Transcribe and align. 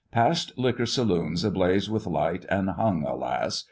Past 0.11 0.51
liquor 0.57 0.87
saloons 0.87 1.43
ablaze 1.45 1.87
with 1.87 2.07
light 2.07 2.43
and 2.49 2.71
hung, 2.71 3.03
alas! 3.05 3.59